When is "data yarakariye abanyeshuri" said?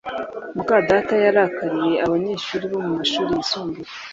0.89-2.63